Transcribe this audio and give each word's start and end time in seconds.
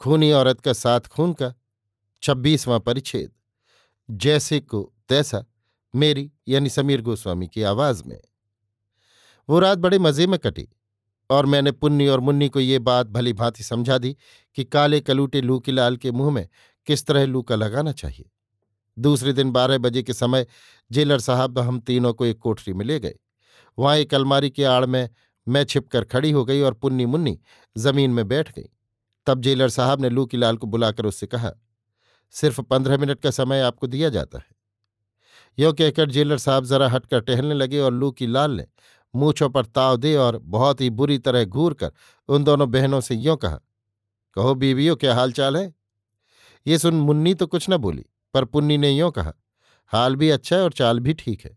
खूनी 0.00 0.32
औरत 0.32 0.60
का 0.60 0.72
साथ 0.72 1.00
खून 1.00 1.32
का 1.32 1.52
छब्बीसवां 2.22 2.78
परिच्छेद। 2.80 3.30
जैसे 4.08 4.60
को 4.60 4.80
तैसा 5.08 5.44
मेरी 5.94 6.30
यानी 6.48 6.70
समीर 6.70 7.02
गोस्वामी 7.02 7.48
की 7.48 7.62
आवाज़ 7.62 8.02
में। 8.06 8.20
वो 9.48 9.58
रात 9.58 9.78
बड़े 9.78 9.98
मज़े 9.98 10.26
में 10.26 10.38
कटी 10.38 10.66
और 11.30 11.46
मैंने 11.46 11.72
पुन्नी 11.72 12.06
और 12.08 12.20
मुन्नी 12.20 12.48
को 12.48 12.60
ये 12.60 12.78
बात 12.78 13.06
भली 13.06 13.32
भांति 13.32 13.64
समझा 13.64 13.98
दी 13.98 14.16
कि 14.56 14.64
काले 14.64 15.00
कलूटे 15.00 15.40
लूकीलाल 15.40 15.96
के 15.96 16.10
मुँह 16.10 16.30
में 16.30 16.48
किस 16.86 17.06
तरह 17.06 17.26
लू 17.26 17.42
का 17.42 17.56
लगाना 17.56 17.92
चाहिए। 17.92 18.30
दूसरे 18.96 19.32
दिन 19.32 19.52
बारह 19.52 19.78
बजे 19.78 20.02
के 20.02 20.12
समय 20.12 20.46
जेलर 20.90 21.20
साहब 21.20 21.58
हम 21.58 21.80
तीनों 21.80 22.14
को 22.14 22.26
एक 22.26 22.38
कोठरी 22.38 22.74
में 22.74 22.84
ले 22.84 23.00
गए। 23.00 23.14
वहाँ 23.78 23.96
एक 23.96 24.14
अलमारी 24.14 24.50
की 24.50 24.62
आड़ 24.62 24.84
में 24.86 25.08
मैं 25.46 25.64
छिपकर 25.64 26.04
खड़ी 26.04 26.30
हो 26.30 26.44
गई 26.44 26.60
और 26.60 26.74
पुन्नी 26.74 27.06
मुन्नी 27.06 27.38
ज़मीन 27.76 28.10
में 28.10 28.28
बैठ 28.28 28.54
गई। 28.54 28.68
तब 29.26 29.40
जेलर 29.40 29.68
साहब 29.68 30.00
ने 30.00 30.08
लूकीलाल 30.08 30.56
को 30.56 30.66
बुलाकर 30.66 31.06
उससे 31.06 31.26
कहा, 31.26 31.52
सिर्फ़ 32.34 32.60
पंद्रह 32.60 32.98
मिनट 32.98 33.20
का 33.20 33.30
समय 33.30 33.60
आपको 33.60 33.86
दिया 33.86 34.08
जाता 34.08 34.38
है। 34.38 34.58
यो 35.58 35.72
कहकर 35.72 36.10
जेलर 36.10 36.38
साहब 36.38 36.64
जरा 36.64 36.88
हटकर 36.88 37.20
टहलने 37.20 37.54
लगे 37.54 37.78
और 37.78 37.92
लू 37.92 38.10
की 38.10 38.26
लाल 38.26 38.50
ने 38.50 38.66
मूछों 39.14 39.48
पर 39.50 39.64
ताव 39.66 39.96
दे 39.96 40.14
और 40.16 40.38
बहुत 40.38 40.80
ही 40.80 40.90
बुरी 40.90 41.18
तरह 41.18 41.44
घूर 41.44 41.74
कर 41.74 41.92
उन 42.28 42.44
दोनों 42.44 42.70
बहनों 42.70 43.00
से 43.00 43.14
यों 43.14 43.36
कहा, 43.36 43.60
कहो 44.36 44.54
बीवियों, 44.54 44.96
क्या 44.96 45.14
हाल 45.14 45.32
चाल 45.32 45.56
है? 45.56 45.72
ये 46.66 46.78
सुन 46.78 46.94
मुन्नी 46.94 47.34
तो 47.34 47.46
कुछ 47.46 47.66
न 47.70 47.76
बोली, 47.76 48.04
पर 48.34 48.44
पुन्नी 48.44 48.78
ने 48.78 48.90
यों 48.90 49.10
कहा, 49.10 49.32
हाल 49.92 50.16
भी 50.16 50.30
अच्छा 50.30 50.56
है 50.56 50.62
और 50.62 50.72
चाल 50.72 51.00
भी 51.00 51.14
ठीक 51.14 51.44
है। 51.44 51.56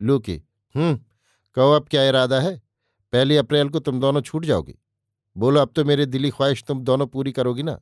लू 0.00 0.18
की 0.18 0.36
हम्म 0.74 0.98
कहो 1.56 1.72
अब 1.72 1.86
क्या 1.88 2.02
इरादा 2.04 2.40
है? 2.40 2.56
पहली 3.12 3.36
अप्रैल 3.36 3.68
को 3.68 3.78
तुम 3.78 4.00
दोनों 4.00 4.20
छूट 4.20 4.44
जाओगी। 4.44 4.74
बोलो, 5.36 5.60
अब 5.60 5.72
तो 5.76 5.84
मेरे 5.84 6.06
दिली 6.06 6.30
ख्वाहिश 6.30 6.62
तुम 6.64 6.80
दोनों 6.80 7.06
पूरी 7.06 7.32
करोगी 7.32 7.62
ना? 7.62 7.80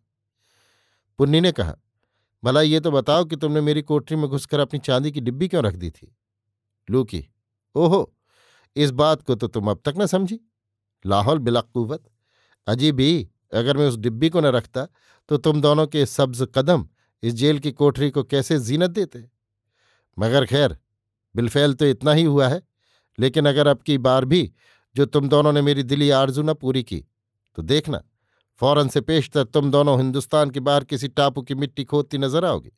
पुन्नी 1.18 1.40
ने 1.40 1.52
कहा, 1.52 1.76
भला 2.42 2.60
ये 2.60 2.80
तो 2.80 2.90
बताओ 2.90 3.24
कि 3.24 3.36
तुमने 3.36 3.60
मेरी 3.60 3.82
कोठरी 3.82 4.16
में 4.16 4.28
घुसकर 4.28 4.60
अपनी 4.60 4.80
चांदी 4.80 5.12
की 5.12 5.20
डिब्बी 5.20 5.48
क्यों 5.48 5.62
रख 5.64 5.74
दी 5.74 5.90
थी? 5.90 6.14
लूकी, 6.88 7.24
ओहो, 7.74 8.14
इस 8.76 8.90
बात 8.92 9.22
को 9.22 9.34
तो 9.34 9.48
तुम 9.48 9.70
अब 9.70 9.80
तक 9.84 9.94
न 9.98 10.06
समझी। 10.06 10.40
लाहौल 11.04 11.38
बिलाकुवत 11.38 12.04
अजीब 12.66 13.00
ही 13.00 13.28
अगर 13.54 13.76
मैं 13.76 13.86
उस 13.86 13.96
डिब्बी 13.96 14.28
को 14.30 14.40
न 14.40 14.46
रखता 14.46 14.86
तो 15.28 15.36
तुम 15.36 15.60
दोनों 15.60 15.86
के 15.86 16.04
सब्ज 16.06 16.46
कदम 16.54 16.86
इस 17.22 17.34
जेल 17.34 17.58
की 17.58 17.72
कोठरी 17.72 18.10
को 18.10 18.22
कैसे 18.24 18.58
जीनत 18.58 18.90
देते? 18.90 19.24
मगर 20.18 20.46
खैर, 20.46 20.76
बिलफैल 21.34 21.74
तो 21.74 21.86
इतना 21.86 22.12
ही 22.12 22.24
हुआ 22.24 22.48
है, 22.48 22.62
लेकिन 23.18 23.46
अगर 23.46 23.66
अब 23.66 23.82
की 23.82 23.98
बार 23.98 24.24
भी 24.24 24.52
जो 24.96 25.06
तुम 25.06 25.28
दोनों 25.28 25.52
ने 25.52 25.62
मेरी 25.62 25.82
दिली 25.82 26.10
आरज़ू 26.10 26.42
न 26.42 26.54
पूरी 26.54 26.82
की 26.82 27.04
तो 27.58 27.62
देखना, 27.62 28.02
फ़ौरन 28.60 28.88
से 28.88 29.00
पेशतर 29.00 29.44
तुम 29.44 29.70
दोनों 29.70 29.96
हिंदुस्तान 29.98 30.50
के 30.50 30.60
बाहर 30.60 30.84
किसी 30.84 31.08
टापू 31.10 31.42
की 31.42 31.54
मिट्टी 31.54 31.84
खोदती 31.84 32.18
नज़र 32.18 32.44
आओगी 32.44 32.72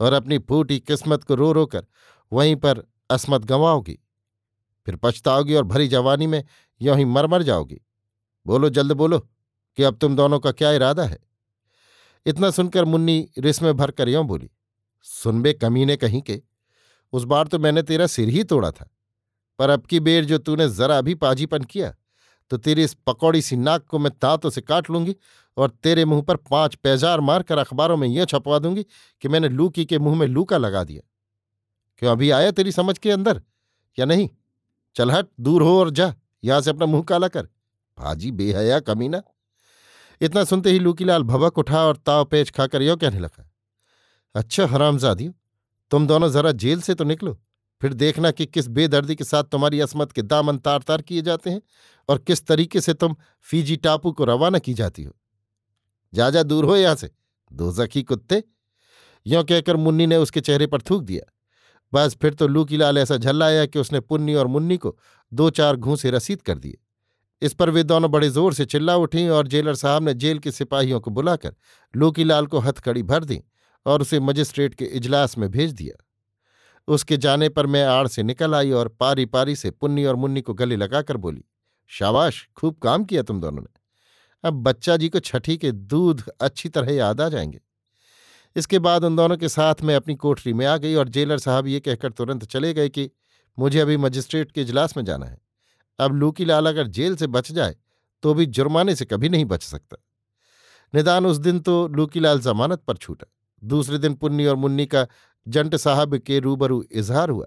और 0.00 0.12
अपनी 0.12 0.38
फूटी 0.40 0.78
किस्मत 0.80 1.24
को 1.24 1.34
रो 1.34 1.50
रो 1.52 1.66
कर 1.66 1.86
वहीं 2.32 2.56
पर 2.56 2.82
असमत 3.10 3.44
गंवाओगी। 3.44 3.98
फिर 4.86 4.96
पछताओगी 4.96 5.54
और 5.54 5.64
भरी 5.64 5.88
जवानी 5.88 6.26
में 6.26 6.42
यों 6.80 6.96
ही 6.98 7.04
मर 7.04 7.26
मर 7.26 7.42
जाओगी। 7.42 7.80
बोलो, 8.46 8.68
जल्द 8.70 8.92
बोलो 8.92 9.18
कि 9.18 9.82
अब 9.82 9.96
तुम 9.96 10.16
दोनों 10.16 10.38
का 10.40 10.52
क्या 10.52 10.72
इरादा 10.72 11.04
है? 11.04 11.18
इतना 12.26 12.50
सुनकर 12.50 12.84
मुन्नी 12.84 13.28
रिस 13.38 13.62
में 13.62 13.76
भरकर 13.76 14.08
यों 14.08 14.26
बोली 14.26 14.50
सुनबे 15.06 15.52
कमी 15.52 15.84
ने 15.84 15.96
कहीं 15.96 16.20
के, 16.22 16.40
उस 17.12 17.24
बार 17.24 17.46
तो 17.46 17.58
मैंने 17.58 17.82
तेरा 17.82 18.06
सिर 18.06 18.28
ही 18.28 18.44
तोड़ा 18.44 18.70
था, 18.70 18.88
पर 19.58 19.70
अब 19.70 19.86
की 19.86 20.00
बेर 20.00 20.24
जो 20.24 20.38
तूने 20.38 20.68
जरा 20.68 21.00
भी 21.00 21.14
पाजीपन 21.14 21.64
किया 21.64 21.94
तो 22.50 22.56
तेरी 22.56 22.84
इस 22.84 22.94
पकौड़ी 22.94 23.42
सी 23.42 23.56
नाक 23.56 23.84
को 23.86 23.98
मैं 23.98 24.12
दांतों 24.22 24.50
से 24.50 24.60
काट 24.60 24.90
लूँगी 24.90 25.14
और 25.56 25.70
तेरे 25.70 26.04
मुँह 26.04 26.22
पर 26.22 26.36
पाँच 26.36 26.74
पैजार 26.74 27.20
मारकर 27.20 27.58
अखबारों 27.58 27.96
में 27.96 28.08
यह 28.08 28.24
छपवा 28.24 28.58
दूँगी 28.58 28.82
कि 29.22 29.28
मैंने 29.28 29.48
लूकी 29.48 29.84
के 29.84 29.98
मुँह 29.98 30.18
में 30.18 30.26
लूका 30.26 30.56
लगा 30.56 30.84
दिया। 30.84 31.02
क्यों, 31.98 32.12
अभी 32.12 32.30
आया 32.30 32.50
तेरी 32.50 32.72
समझ 32.72 32.98
के 32.98 33.10
अंदर? 33.10 33.42
या 33.98 34.06
नहीं? 34.06 34.28
चल 34.96 35.10
हट, 35.10 35.26
दूर 35.40 35.62
हो 35.62 35.78
और 35.80 35.90
जा, 35.90 36.14
यहाँ 36.44 36.60
से 36.60 36.70
अपना 36.70 36.86
मुँह 36.86 37.02
काला 37.02 37.28
कर। 37.28 37.48
भाजी 37.98 38.30
बेहया 38.30 38.80
कमीना। 38.80 39.22
इतना 40.20 40.44
सुनते 40.44 40.70
ही 40.70 40.78
लूकीलाल 40.78 41.22
भवक 41.22 41.58
उठा 41.58 41.84
और 41.84 41.96
ताव 41.96 42.24
पेच 42.24 42.50
खाकर 42.50 42.82
यो 42.82 42.96
कहने 42.96 43.18
लगा 43.18 43.50
अच्छा 44.34 44.66
हरामजादियों, 44.66 45.32
तुम 45.90 46.06
दोनों 46.06 46.30
जरा 46.30 46.52
जेल 46.52 46.80
से 46.80 46.94
तो 46.94 47.04
निकलो। 47.04 47.38
फिर 47.84 47.92
देखना 47.92 48.30
कि 48.30 48.44
किस 48.46 48.66
बेदर्दी 48.68 49.14
के 49.14 49.24
साथ 49.24 49.44
तुम्हारी 49.44 49.80
असमत 49.80 50.12
के 50.12 50.22
दामन 50.22 50.58
तार 50.58 50.82
तार 50.82 51.02
किए 51.02 51.22
जाते 51.22 51.50
हैं 51.50 51.60
और 52.08 52.18
किस 52.18 52.44
तरीके 52.46 52.80
से 52.80 52.92
तुम 52.94 53.16
फीजी 53.46 53.76
टापू 53.76 54.12
को 54.12 54.24
रवाना 54.24 54.58
की 54.58 54.74
जाती 54.74 55.02
हो। 55.02 55.12
जा 56.12 56.28
जा 56.30 56.42
दूर 56.42 56.64
हो 56.64 56.76
यहाँ 56.76 56.94
से 56.94 57.10
दो 57.50 57.70
जखी 57.74 58.02
कुत्ते। 58.02 58.42
यों 59.26 59.42
कहकर 59.44 59.76
मुन्नी 59.76 60.06
ने 60.06 60.16
उसके 60.16 60.40
चेहरे 60.40 60.66
पर 60.66 60.80
थूक 60.80 61.02
दिया। 61.02 61.30
बस 61.92 62.16
फिर 62.22 62.34
तो 62.34 62.46
लू 62.48 62.64
की 62.64 62.76
लाल 62.76 62.98
ऐसा 62.98 63.16
झल्लाया 63.16 63.66
कि 63.66 63.78
उसने 63.78 64.00
पुन्नी 64.00 64.34
और 64.34 64.46
मुन्नी 64.46 64.76
को 64.76 64.96
दो 65.32 65.50
चार 65.50 65.76
घूंसे 65.76 66.10
रसीद 66.10 66.42
कर 66.42 66.58
दिए। 66.58 66.78
इस 67.42 67.54
पर 67.54 67.70
वे 67.70 67.82
दोनों 67.82 68.10
बड़े 68.10 68.30
ज़ोर 68.30 68.54
से 68.54 68.64
चिल्ला 68.66 68.96
उठी 68.96 69.28
और 69.28 69.48
जेलर 69.48 69.74
साहब 69.74 70.02
ने 70.02 70.14
जेल 70.14 70.38
के 70.38 70.52
सिपाहियों 70.52 71.00
को 71.00 71.10
बुलाकर 71.10 71.54
लूकी 71.94 72.24
लाल 72.24 72.46
को 72.46 72.58
हथकड़ी 72.60 73.02
भर 73.04 73.24
दी 73.24 73.40
और 73.86 74.02
उसे 74.02 74.20
मजिस्ट्रेट 74.22 74.74
के 74.74 74.84
इजलास 74.84 75.38
में 75.38 75.50
भेज 75.50 75.72
दिया। 75.72 76.03
उसके 76.88 77.16
जाने 77.16 77.48
पर 77.48 77.66
मैं 77.66 77.84
आड़ 77.84 78.08
से 78.08 78.22
निकल 78.22 78.54
आई 78.54 78.70
और 78.70 78.88
पारी 78.88 79.26
पारी 79.26 79.56
से 79.56 79.70
पुन्नी 79.70 80.04
और 80.04 80.16
मुन्नी 80.16 80.40
को 80.40 80.54
गले 80.54 80.76
लगाकर 80.76 81.16
बोली, 81.16 81.44
शाबाश, 81.86 82.48
खूब 82.56 82.76
काम 82.76 83.04
किया 83.04 83.22
तुम 83.22 83.40
दोनों 83.40 83.62
ने। 83.62 83.72
अब 84.44 84.54
बच्चा 84.54 84.96
जी 84.96 85.08
को 85.08 85.20
छठी 85.20 85.56
के 85.56 85.72
दूध 85.72 86.22
अच्छी 86.40 86.68
तरह 86.68 86.92
याद 86.92 87.20
आ 87.20 87.28
जाएँगे। 87.28 87.60
इसके 88.56 88.78
बाद 88.78 89.04
उन 89.04 89.16
दोनों 89.16 89.36
के 89.36 89.48
साथ 89.48 89.74
मैं 89.82 89.96
अपनी 89.96 90.14
कोठरी 90.14 90.52
में 90.52 90.66
आ 90.66 90.76
गई 90.76 90.94
और 90.94 91.08
जेलर 91.08 91.38
साहब 91.38 91.66
ये 91.66 91.80
कहकर 91.80 92.12
तुरंत 92.12 92.44
चले 92.44 92.74
गए 92.74 92.88
कि, 92.88 93.10
मुझे 93.58 93.80
अभी 93.80 93.96
मजिस्ट्रेट 93.96 94.52
के 94.52 94.62
इजलास 94.62 94.96
में 94.96 95.04
जाना 95.04 95.26
है। 95.26 95.38
अब 95.98 96.14
लूकी 96.14 96.44
लाल 96.44 96.66
अगर 96.66 96.86
जेल 96.86 97.16
से 97.16 97.26
बच 97.26 97.52
जाए 97.52 97.76
तो 98.22 98.34
भी 98.34 98.46
जुर्माने 98.46 98.94
से 98.94 99.04
कभी 99.04 99.28
नहीं 99.28 99.44
बच 99.44 99.62
सकता। 99.62 99.96
निदान 100.94 101.26
उस 101.26 101.36
दिन 101.36 101.58
तो 101.60 101.88
लूकीलाल 101.88 102.40
जमानत 102.40 102.82
पर 102.82 102.96
छूटा। 102.96 103.26
दूसरे 103.64 103.98
दिन 103.98 104.14
पुन्नी 104.14 104.46
और 104.46 104.56
मुन्नी 104.56 104.86
का 104.86 105.06
जंट 105.48 105.76
साहब 105.76 106.16
के 106.16 106.38
रूबरू 106.38 106.84
इजहार 106.92 107.30
हुआ, 107.30 107.46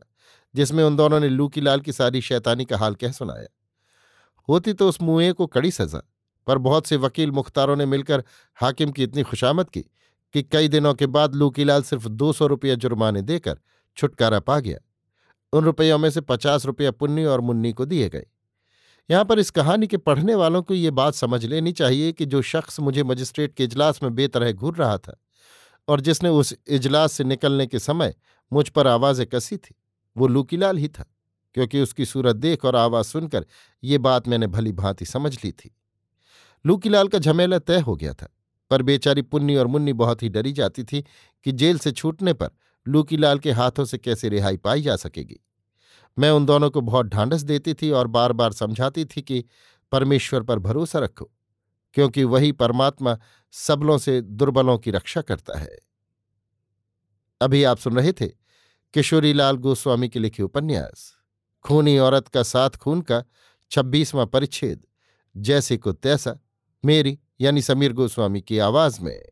जिसमें 0.56 0.84
उन 0.84 0.96
दोनों 0.96 1.20
ने 1.20 1.30
लूकीलाल 1.30 1.80
की 1.80 1.94
सारी 1.94 2.22
शैतानी 2.22 2.66
का 2.66 2.78
हाल 2.78 2.96
कह 2.96 3.12
सुनाया। 3.12 3.48
होती 4.50 4.74
तो 4.74 4.90
उस 4.90 5.02
मुएँ 5.02 5.32
को 5.34 5.48
कड़ी 5.48 5.72
सजा, 5.72 6.02
पर 6.48 6.58
बहुत 6.58 6.88
से 6.88 6.98
वकील 6.98 7.32
मुख्तारों 7.32 7.76
ने 7.76 7.86
मिलकर 7.86 8.24
हाकिम 8.56 8.92
की 8.92 9.04
इतनी 9.04 9.24
खुशामद 9.24 9.70
की 9.70 9.82
कि 10.34 10.44
कई 10.44 10.68
दिनों 10.68 10.94
के 10.94 11.08
बाद 11.08 11.36
लूकीलाल 11.36 11.84
सिर्फ़ 11.84 12.08
दो 12.08 12.34
सौ 12.34 12.48
रुपये 12.48 12.76
जुर्माने 12.76 13.22
देकर 13.22 13.60
छुटकारा 13.98 14.40
पा 14.40 14.60
गया। 14.60 14.78
उन 15.54 15.64
रुपयों 15.64 15.98
में 15.98 16.10
से 16.10 16.22
पचास 16.22 16.66
रुपया 16.66 16.92
पुन्नी 16.92 17.26
और 17.26 17.42
मुन्नी 17.42 17.72
को 17.74 17.86
दिए 17.86 18.10
गए। 18.10 18.26
यहाँ 19.10 19.26
पर 19.26 19.40
इस 19.40 19.50
कहानी 19.52 19.88
के 19.88 19.98
पढ़ने 19.98 20.36
वालों 20.36 20.62
को 20.64 20.74
ये 20.74 20.92
बात 20.92 21.14
समझ 21.14 21.46
लेनी 21.46 21.72
चाहिए 21.72 22.12
कि 22.12 22.26
जो 22.26 22.42
शख्स 22.42 22.80
मुझे 22.80 23.04
मजिस्ट्रेट 23.04 23.54
के 23.54 23.64
इजलास 23.64 24.04
में 24.04 24.16
बेतरह 24.16 24.52
घूर 24.52 24.76
रहा 24.76 24.98
था 24.98 25.20
और 25.88 26.02
जिसने 26.02 26.30
उस 26.30 26.54
इजलास 26.68 27.12
से 27.12 27.24
निकलने 27.24 27.68
के 27.68 27.80
समय 27.80 28.16
मुझ 28.52 28.68
पर 28.70 28.88
आवाज़ें 28.88 29.26
कसी 29.28 29.58
थी, 29.58 29.76
वो 30.16 30.28
लूकीलाल 30.28 30.78
ही 30.78 30.88
था, 30.88 31.06
क्योंकि 31.56 31.82
उसकी 31.82 32.06
सूरत 32.06 32.36
देख 32.36 32.66
और 32.66 32.76
आवाज़ 32.76 33.08
सुनकर 33.08 33.46
ये 33.84 33.98
बात 33.98 34.28
मैंने 34.28 34.48
भली 34.48 34.72
भांति 34.72 35.06
समझ 35.06 35.34
ली 35.46 35.52
थी। 35.52 35.76
लूकीलाल 36.66 37.08
का 37.08 37.20
झमेला 37.20 37.60
तय 37.60 37.80
हो 37.80 37.96
गया 37.96 38.14
था, 38.14 38.28
पर 38.72 38.82
बेचारी 38.82 39.22
पुन्नी 39.22 39.56
और 39.56 39.68
मुन्नी 39.68 39.94
बहुत 39.94 40.24
ही 40.24 40.30
डरी 40.30 40.52
जाती 40.54 40.84
थी 40.84 41.04
कि 41.46 41.52
जेल 41.52 41.78
से 41.78 41.92
छूटने 41.92 42.34
पर 42.34 42.50
लूकीलाल 42.86 43.40
के 43.40 43.52
हाथों 43.52 43.86
से 43.86 43.98
कैसे 43.98 44.30
रिहाई 44.30 44.58
पाई 44.58 44.82
जा 44.82 44.96
सकेगी। 44.96 45.40
मैं 46.18 46.30
उन 46.32 46.46
दोनों 46.46 46.70
को 46.70 46.82
बहुत 46.82 47.06
ढांढस 47.06 47.42
देती 47.42 47.74
थी 47.74 47.90
और 47.92 48.08
बार 48.08 48.34
बार 48.34 48.54
समझाती 48.54 49.06
थी 49.06 49.22
कि 49.22 49.44
परमेश्वर 49.92 50.44
पर 50.44 50.60
भरोसा 50.60 51.00
रखो 51.00 51.30
क्योंकि 51.94 52.24
वही 52.24 52.52
परमात्मा 52.52 53.18
सबलों 53.52 53.98
से 53.98 54.22
दुर्बलों 54.22 54.78
की 54.78 54.92
रक्षा 54.92 55.22
करता 55.22 55.60
है। 55.60 55.78
अभी 57.42 57.64
आप 57.64 57.78
सुन 57.78 57.96
रहे 57.96 58.12
थे 58.12 58.28
किशोरीलाल 58.94 59.58
गोस्वामी 59.58 60.10
के 60.10 60.20
लिखे 60.20 60.44
उपन्यास, 60.44 61.14
खूनी 61.64 61.98
औरत 61.98 62.28
का 62.28 62.44
साथ 62.44 62.70
खून 62.70 63.02
का 63.02 63.24
छब्बीसवां 63.72 64.26
परिच्छेद, 64.26 64.86
जैसे 65.38 65.78
को 65.78 65.92
तैसा 65.92 66.40
मेरी 66.86 67.20
यानी 67.42 67.62
समीर 67.62 67.94
गोस्वामी 67.94 68.42
की 68.42 68.60
आवाज़ 68.60 69.02
में। 69.02 69.24